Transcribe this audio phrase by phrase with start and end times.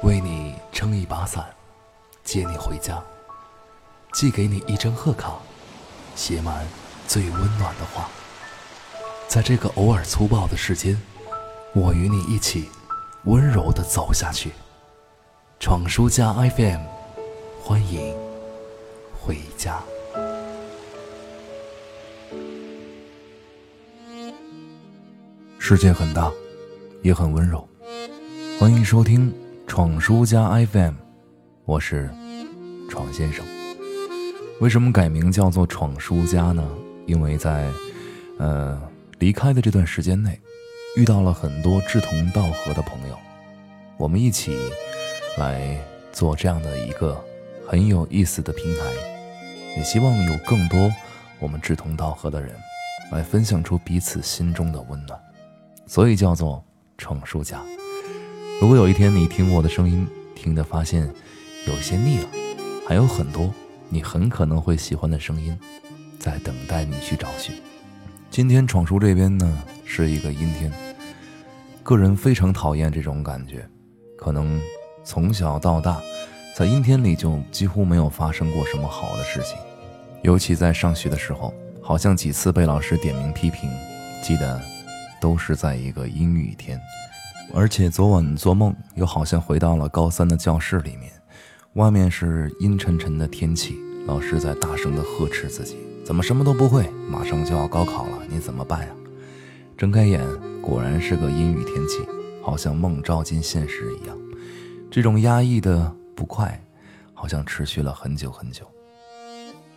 [0.00, 1.54] 为你撑一把伞，
[2.24, 3.00] 接你回家，
[4.12, 5.38] 寄给你一张贺卡，
[6.16, 6.66] 写满
[7.06, 8.08] 最温暖的话。
[9.28, 11.00] 在这个偶尔粗暴的世间，
[11.72, 12.68] 我与你一起
[13.24, 14.50] 温柔的走下去。
[15.60, 16.80] 闯书家 FM，
[17.62, 18.12] 欢迎
[19.20, 19.80] 回家。
[25.60, 26.30] 世界很大，
[27.02, 27.66] 也很温柔。
[28.58, 29.32] 欢迎收听
[29.74, 30.92] 闯书家 FM，
[31.64, 32.10] 我是
[32.90, 33.42] 闯先生。
[34.60, 36.62] 为什么改名叫做闯书家呢？
[37.06, 37.70] 因为在
[38.38, 38.78] 呃
[39.18, 40.38] 离开的这段时间内，
[40.94, 43.16] 遇到了很多志同道合的朋友，
[43.96, 44.54] 我们一起
[45.38, 45.80] 来
[46.12, 47.18] 做这样的一个
[47.66, 48.84] 很有意思的平台，
[49.78, 50.92] 也希望有更多
[51.38, 52.54] 我们志同道合的人
[53.10, 55.18] 来分享出彼此心中的温暖。
[55.86, 56.62] 所以叫做
[56.98, 57.58] 闯书家。
[58.62, 61.12] 如果有一天你听我的声音听得发现
[61.66, 62.28] 有些腻了，
[62.86, 63.52] 还有很多
[63.88, 65.58] 你很可能会喜欢的声音
[66.16, 67.52] 在等待你去找寻。
[68.30, 70.72] 今天闯叔这边呢是一个阴天，
[71.82, 73.68] 个人非常讨厌这种感觉。
[74.16, 74.62] 可能
[75.02, 76.00] 从小到大，
[76.56, 79.58] 在阴天里就几乎没有发生过什么好的事情，
[80.22, 83.68] 尤其在上学的时候，好像几次被老师点名批评。
[84.22, 84.62] 记得。
[85.20, 86.80] 都是在一个阴雨天，
[87.54, 91.12] 而且昨晚做梦又好像回到了高三的教室里面，
[91.74, 96.90] 外面是阴沉沉的天气，老师在大声的呵斥自己：“怎么什么都不会？
[97.10, 98.88] 马上就要高考了，你怎么办呀？”
[99.76, 100.26] 睁开眼，
[100.62, 101.98] 果然是个阴雨天气，
[102.42, 104.16] 好像梦照进现实一样。
[104.90, 106.58] 这种压抑的不快，
[107.12, 108.66] 好像持续了很久很久。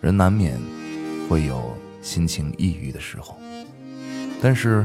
[0.00, 0.58] 人难免
[1.28, 3.38] 会有心情抑郁的时候，
[4.42, 4.84] 但是。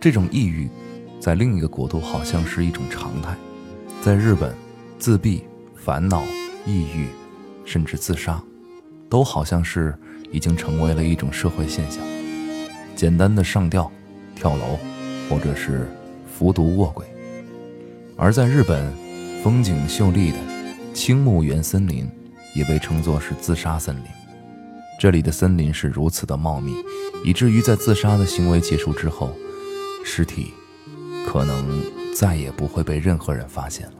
[0.00, 0.70] 这种抑郁，
[1.20, 3.36] 在另一个国度好像是一种常态。
[4.00, 4.54] 在日本，
[4.98, 5.44] 自闭、
[5.74, 6.22] 烦恼、
[6.64, 7.08] 抑郁，
[7.64, 8.42] 甚至自杀，
[9.08, 9.94] 都好像是
[10.30, 12.02] 已经成为了一种社会现象。
[12.94, 13.90] 简单的上吊、
[14.34, 14.78] 跳楼，
[15.28, 15.88] 或者是
[16.32, 17.06] 服毒卧轨。
[18.16, 18.92] 而在日本，
[19.42, 20.38] 风景秀丽的
[20.94, 22.08] 青木原森林，
[22.54, 24.04] 也被称作是自杀森林。
[25.00, 26.74] 这里的森林是如此的茂密，
[27.24, 29.32] 以至于在自杀的行为结束之后。
[30.04, 30.52] 尸体
[31.28, 31.82] 可能
[32.14, 33.92] 再也不会被任何人发现了。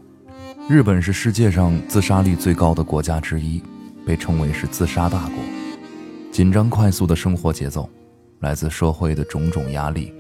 [0.66, 3.62] 日本是世界上自杀率最高的国家之一，
[4.06, 5.34] 被称为是自杀大国。
[6.32, 7.86] 紧张快速的生活节奏，
[8.40, 10.10] 来自社会的种种压力，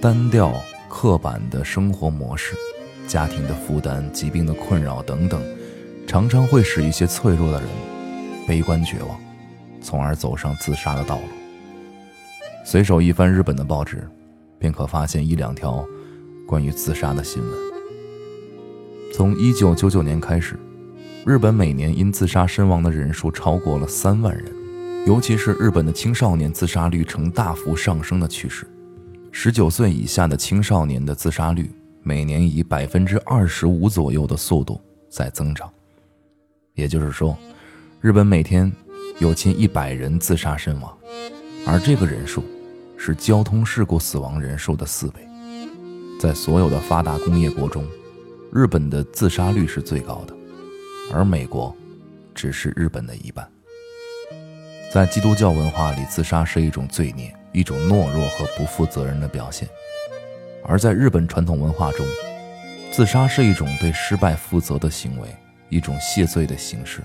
[0.00, 0.50] 单调
[0.88, 2.56] 刻板的生活模式，
[3.06, 5.42] 家庭的负担、疾病的困扰等等，
[6.06, 7.68] 常常会使一些脆弱的人
[8.48, 9.20] 悲观绝望，
[9.82, 11.22] 从而走上自杀的道路。
[12.64, 14.08] 随手一翻日本的报纸。
[14.60, 15.82] 便可发现一两条
[16.50, 17.52] 关于自杀的新闻。
[19.14, 20.58] 从一九九九年开始，
[21.24, 24.52] 日本每年因自杀身亡的人数超过了三万人，
[25.06, 28.66] 尤其是日本的青少年自杀率呈大幅上升的趋势。
[29.30, 31.70] 十九岁以下的青少年的自杀率
[32.02, 35.70] 每年以百分之二十五左右的速度在增长，
[36.74, 37.38] 也就是说，
[38.00, 38.72] 日本每天
[39.20, 40.98] 有近一百人自杀身亡，
[41.64, 42.42] 而这个人数。
[43.02, 45.26] 是交通事故死亡人数的四倍，
[46.20, 47.82] 在所有的发达工业国中，
[48.52, 50.34] 日本的自杀率是最高的，
[51.10, 51.74] 而美国
[52.34, 53.50] 只是日本的一半。
[54.92, 59.66] 在基督教文化里，自杀是一种罪孽，一种懦弱和不负责任的表现；
[60.62, 62.04] 而在日本传统文化中，
[62.92, 65.34] 自杀是一种对失败负责的行为，
[65.70, 67.00] 一种谢罪的形式。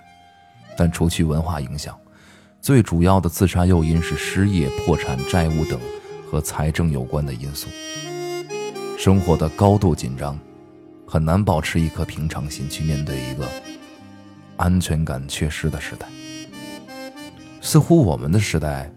[0.76, 1.98] 但除去文化影响。
[2.60, 5.80] 最主要的自杀诱因是失业、破产、债务等
[6.30, 7.70] 和财政有关的因素。
[8.98, 10.40] 生活的高度紧张，
[11.08, 13.48] 很难保持一颗平常心去面对一个
[14.58, 16.08] 安全感缺失的时代。
[17.62, 18.92] 似乎我们的时代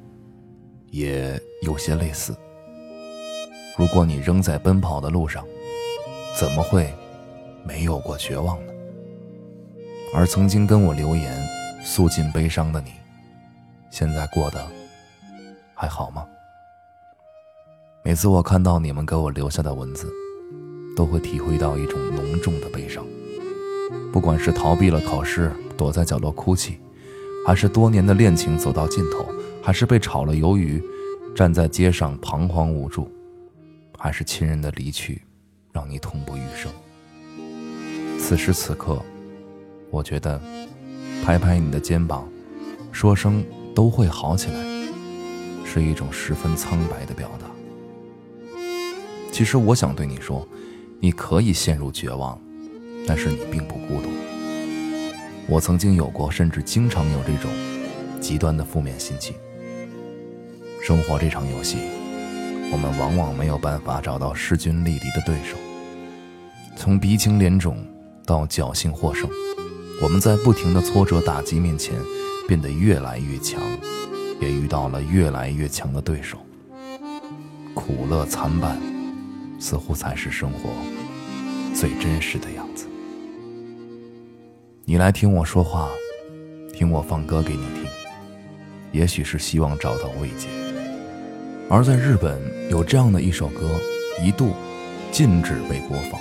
[0.91, 2.35] 也有些类似。
[3.77, 5.45] 如果你仍在奔跑的路上，
[6.39, 6.93] 怎么会
[7.65, 8.73] 没有过绝望呢？
[10.15, 11.47] 而曾经跟我留言、
[11.85, 12.93] 诉尽悲伤的你。
[13.91, 14.67] 现在过得
[15.75, 16.27] 还好吗？
[18.09, 20.11] 每次我看到你们给我留下的文字，
[20.97, 23.05] 都会体会到一种浓重的悲伤。
[24.11, 26.79] 不管是逃避了考试，躲在角落哭泣，
[27.47, 29.29] 还是多年的恋情走到尽头，
[29.63, 30.83] 还是被炒了鱿鱼，
[31.37, 33.13] 站在街上彷徨无助，
[33.99, 35.21] 还是亲人的离去，
[35.71, 36.73] 让你痛不欲生。
[38.19, 39.05] 此时此刻，
[39.91, 40.41] 我觉得
[41.23, 42.27] 拍拍你的肩膀，
[42.91, 43.45] 说声。
[43.75, 44.59] 都会好起来，
[45.65, 47.47] 是一种十分苍白的表达。
[49.39, 50.45] 其实我想对你说，
[50.99, 52.37] 你可以陷入绝望，
[53.07, 54.09] 但是你并不孤独。
[55.47, 57.49] 我曾经有过，甚至经常有这种
[58.21, 59.37] 极端的负面心情。
[60.83, 61.77] 生活这场游戏，
[62.73, 65.57] 我们往往没有办法找到势均力敌的对手。
[66.77, 67.77] 从鼻青脸肿
[68.27, 69.31] 到侥幸获胜，
[70.03, 71.95] 我们在不停的挫折打击面前
[72.49, 73.63] 变得越来越强，
[74.41, 76.39] 也遇到了越来越强的对手。
[77.73, 78.77] 苦乐参半，
[79.59, 80.71] 似乎才是生活
[81.75, 82.87] 最真实的样子。
[84.85, 85.89] 你来听我说话，
[86.73, 87.85] 听我放歌给你听，
[88.93, 90.49] 也许是希望找到慰藉。
[91.69, 92.41] 而在日本，
[92.71, 93.69] 有这样的一首歌，
[94.25, 94.53] 一度
[95.13, 96.19] 禁止被播放，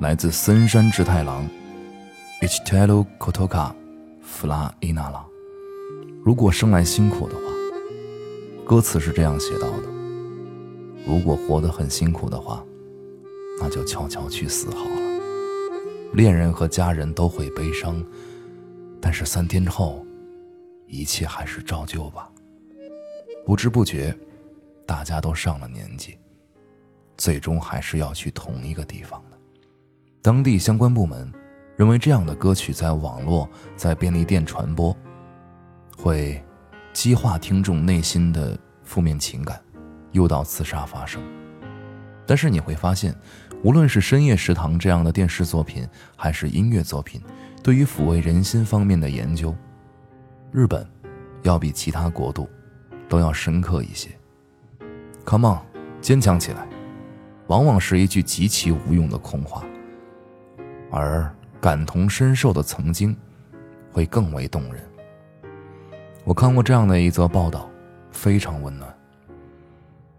[0.00, 1.48] 来自森山直太郎
[2.42, 3.72] ，Ichitaro Kotoka
[4.22, 5.22] Fla Inara。
[6.22, 7.40] 如果生来辛苦的话，
[8.66, 9.85] 歌词是这样写到的：
[11.06, 12.64] 如果活得很辛苦的话，
[13.60, 14.96] 那就悄悄去死好了。
[16.12, 18.04] 恋人和家人都会悲伤，
[19.00, 20.04] 但是三天后，
[20.86, 22.28] 一切还是照旧吧。
[23.44, 24.16] 不知不觉，
[24.84, 26.18] 大家都上了年纪，
[27.16, 29.38] 最终还是要去同一个地方的。
[30.20, 31.32] 当地相关部门
[31.76, 34.96] 认为这样的歌曲在网络、在便利店传播，
[35.96, 36.42] 会
[36.92, 39.62] 激化听众内心的负面情感，
[40.16, 41.22] 诱导自杀发生。
[42.26, 43.14] 但是你会发现。
[43.62, 47.20] 无论是深夜食堂这样的电视作品，还是音乐作品，
[47.64, 49.52] 对于抚慰人心方面的研究，
[50.52, 50.86] 日本
[51.42, 52.48] 要比其他国度
[53.08, 54.10] 都要深刻一些。
[55.24, 55.58] Come on，
[56.00, 56.68] 坚强起来，
[57.46, 59.64] 往往是一句极其无用的空话，
[60.92, 63.16] 而感同身受的曾经
[63.90, 64.84] 会更为动人。
[66.24, 67.68] 我看过这样的一则报道，
[68.12, 68.94] 非常温暖。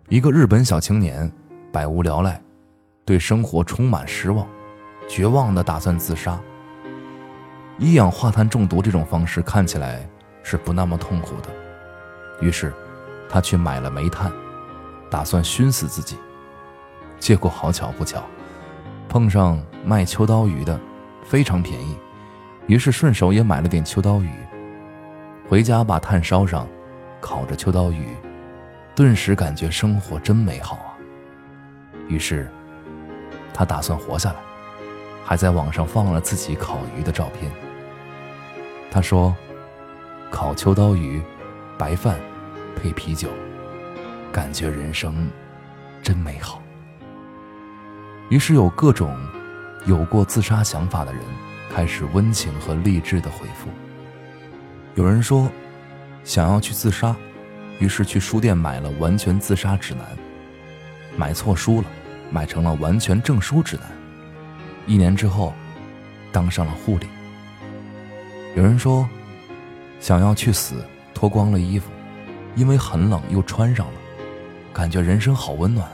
[0.09, 1.29] 一个日本小青年
[1.69, 2.41] 百无聊赖。
[3.03, 4.47] 对生活充满失望，
[5.07, 6.39] 绝望的打算自杀。
[7.77, 10.07] 一氧化碳中毒这种方式看起来
[10.43, 11.49] 是不那么痛苦的，
[12.39, 12.73] 于是
[13.29, 14.31] 他去买了煤炭，
[15.09, 16.17] 打算熏死自己。
[17.19, 18.23] 结果好巧不巧，
[19.09, 20.79] 碰上卖秋刀鱼的，
[21.23, 21.97] 非常便宜，
[22.67, 24.29] 于是顺手也买了点秋刀鱼。
[25.49, 26.67] 回家把炭烧上，
[27.21, 28.07] 烤着秋刀鱼，
[28.97, 30.97] 顿时感觉生活真美好啊。
[32.09, 32.49] 于是。
[33.53, 34.39] 他打算活下来，
[35.25, 37.51] 还在网上放了自己烤鱼的照片。
[38.91, 39.35] 他说
[40.29, 41.19] ：“烤秋刀鱼，
[41.75, 42.19] 白饭
[42.75, 43.29] 配啤酒，
[44.31, 45.27] 感觉人生
[46.03, 46.61] 真美好。”
[48.29, 49.15] 于是有各种
[49.87, 51.23] 有过自杀想法的人
[51.73, 53.69] 开始温情和励志的回复。
[54.93, 55.49] 有人说
[56.23, 57.15] 想要去自杀，
[57.79, 60.03] 于是去书店买了《完全自杀指南》，
[61.17, 61.87] 买错书了。
[62.29, 63.89] 买成了完全证书指南，
[64.85, 65.53] 一年之后，
[66.29, 67.07] 当上了护理。
[68.53, 69.07] 有人说，
[70.01, 70.83] 想要去死，
[71.13, 71.89] 脱光了衣服，
[72.53, 73.93] 因为很冷又穿上了，
[74.73, 75.89] 感觉人生好温暖。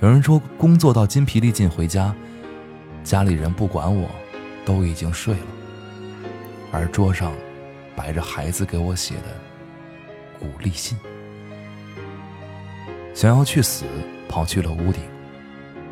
[0.00, 2.14] 有人说，工作到筋疲力尽回家，
[3.02, 4.10] 家里人不管我，
[4.66, 5.46] 都已经睡了，
[6.72, 7.32] 而桌上
[7.96, 9.34] 摆着孩子给我写的
[10.44, 10.98] 鼓励信。
[13.14, 13.84] 想要去死。
[14.26, 15.00] 跑去了屋顶，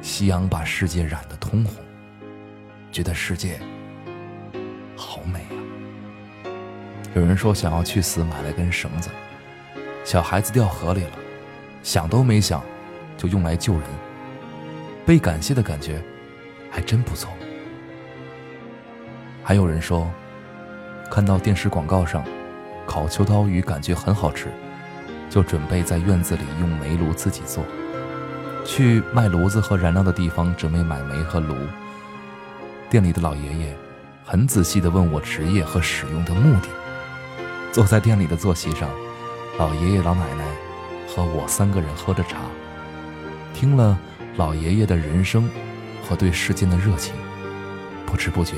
[0.01, 1.77] 夕阳把世界染得通红，
[2.91, 3.57] 觉得世界
[4.97, 5.55] 好美啊。
[7.15, 9.11] 有人说想要去死，买了根绳子，
[10.03, 11.13] 小孩子掉河里了，
[11.85, 12.65] 想都没想
[13.17, 13.83] 就用来救人，
[15.07, 16.03] 被感谢的感觉
[16.69, 17.31] 还真不错。
[19.45, 20.11] 还有人说，
[21.13, 22.25] 看到电视广告上
[22.87, 24.49] 烤秋刀鱼感觉很好吃，
[25.31, 27.65] 就准备在院子里用煤炉自己做。
[28.65, 31.55] 去卖炉子和燃料的地方，准备买煤和炉。
[32.89, 33.77] 店里的老爷爷
[34.25, 36.69] 很仔细地问我职业和使用的目的。
[37.73, 38.89] 坐在店里的坐席上，
[39.59, 40.45] 老爷爷、老奶奶
[41.09, 42.39] 和我三个人喝着茶，
[43.55, 43.99] 听了
[44.37, 45.51] 老爷爷的人生
[46.05, 47.15] 和对世间的热情，
[48.05, 48.57] 不知不觉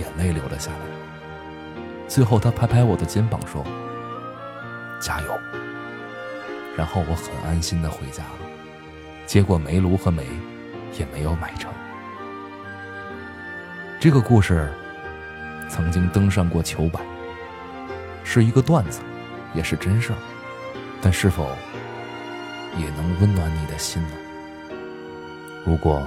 [0.00, 1.03] 眼泪流了下来。
[2.14, 3.64] 最后，他拍拍我的肩膀说
[5.02, 5.36] ：“加油。”
[6.78, 8.38] 然后我很安心地回家了。
[9.26, 10.24] 结果煤炉和煤
[10.96, 11.72] 也没有买成。
[13.98, 14.72] 这个故事
[15.68, 17.02] 曾经登上过球版，
[18.22, 19.00] 是一个段子，
[19.52, 20.18] 也是真事儿，
[21.02, 21.48] 但是否
[22.78, 24.10] 也能温暖你的心呢？
[25.66, 26.00] 如果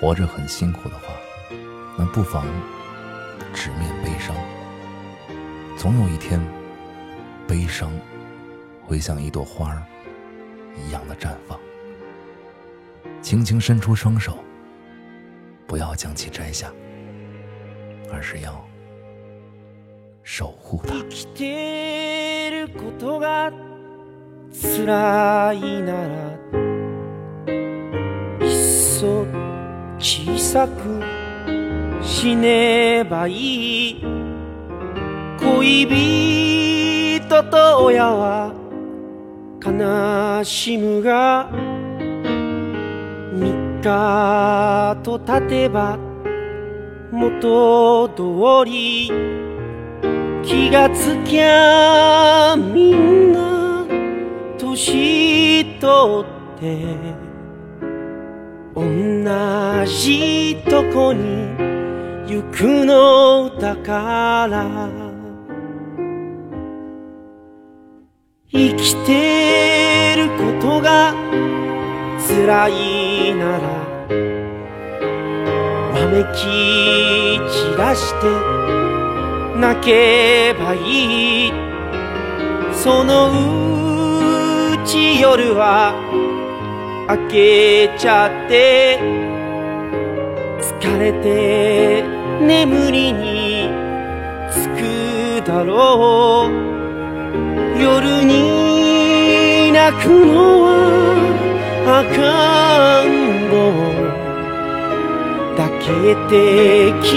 [0.00, 1.14] 活着很辛苦的话，
[1.96, 2.44] 那不妨
[3.54, 4.34] 直面悲伤，
[5.77, 6.39] 总有一天，
[7.47, 7.91] 悲伤
[8.85, 9.81] 会像一朵花儿
[10.77, 11.59] 一样的绽放。
[13.21, 14.37] 轻轻伸出双手，
[15.67, 16.71] 不要将其摘下，
[18.11, 18.63] 而是要
[20.23, 20.95] 守护它。
[30.03, 30.99] 小さく
[32.01, 34.03] 死ねばいい
[35.46, 35.86] 恋
[37.20, 38.52] 人と親は
[39.64, 41.48] 悲しむが
[43.32, 45.98] 三日と経てば
[47.12, 49.08] 元通り
[50.42, 53.86] 気がつきゃみんな
[54.58, 56.86] 年取って
[58.74, 61.46] 同じとこに
[62.26, 65.05] 行くのだから。
[68.56, 71.14] 生きてることが
[72.26, 73.68] 辛いなら
[75.92, 76.36] わめき
[77.50, 78.24] 散らして
[79.58, 81.52] 泣けばいい。
[82.72, 85.92] そのうち夜は
[87.08, 88.98] 開けちゃって
[90.60, 92.04] 疲れて
[92.40, 93.68] 眠りに
[94.50, 96.75] つくだろう。
[97.80, 100.70] 夜に泣くのは
[102.00, 103.08] 赤ん
[103.50, 103.54] 坊
[105.56, 107.14] だけって決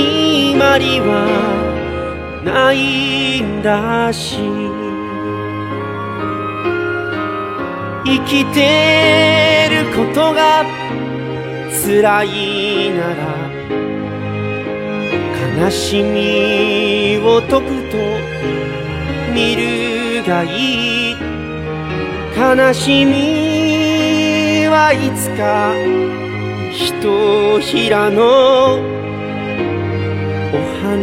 [0.57, 1.09] まりは
[2.43, 4.59] ないんだし。
[8.05, 10.65] 生きてることが
[11.85, 13.21] 辛いなら
[15.63, 17.97] 悲しみを解くと
[19.31, 19.88] 見る
[20.29, 21.15] がい
[22.37, 25.73] 悲しみはいつか
[26.71, 28.75] ひとひらの
[30.53, 30.93] お花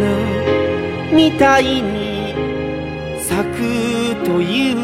[1.13, 2.35] みたいに
[3.21, 3.57] 咲く
[4.25, 4.77] という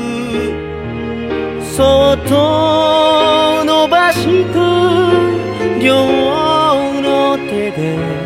[1.63, 4.59] そっと伸ばした
[5.81, 5.95] 両
[7.01, 8.23] の手で。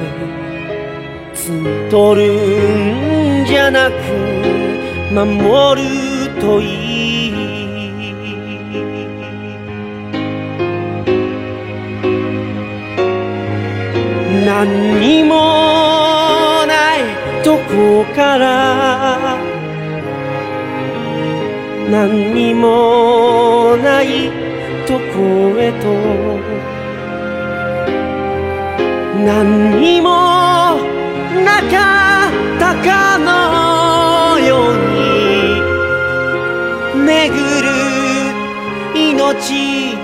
[1.35, 4.75] つんとるんじゃなく
[5.16, 7.32] 守るといい
[14.44, 19.38] 何にもないとこから
[21.90, 24.30] 何にもない
[24.87, 25.87] とこへと
[29.25, 30.36] 何にも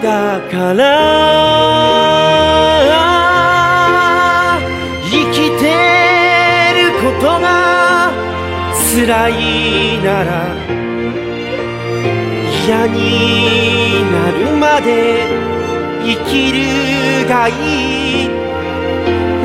[0.03, 0.83] だから
[5.05, 5.63] 生きて
[6.77, 7.47] ることが
[8.75, 10.29] 辛いなら
[12.67, 12.99] 嫌に
[14.11, 14.91] なるまで
[16.03, 16.59] 生きる
[17.29, 17.51] がい
[18.25, 18.29] い。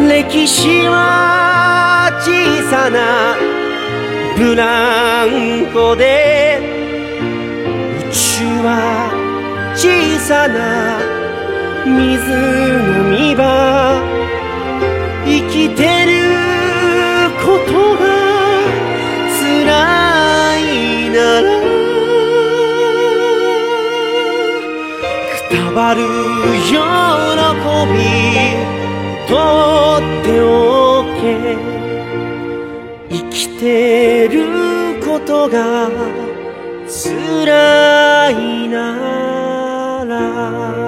[0.10, 2.26] 歴史は小
[2.70, 3.36] さな
[4.38, 5.28] ブラン
[5.72, 6.60] コで
[8.10, 8.18] 宇宙
[8.64, 8.97] は
[9.78, 9.88] 小
[10.20, 10.98] さな
[11.86, 14.02] 水のみ場
[15.24, 16.10] 生きてる
[17.46, 18.02] ことが
[19.40, 21.58] 辛いなら
[25.78, 26.02] ばる
[26.66, 28.00] 喜び
[29.28, 29.34] と
[29.98, 31.56] っておけ。
[33.12, 35.88] 生きてることが
[36.88, 39.17] 辛いな。
[40.52, 40.87] time.